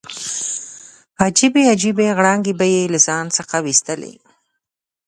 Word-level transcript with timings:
عجیبې 1.25 1.61
عجیبې 1.73 2.07
غړانګې 2.17 2.53
به 2.59 2.65
یې 2.73 2.83
له 2.93 2.99
ځان 3.07 3.25
څخه 3.37 3.55
ویستلې. 3.65 4.13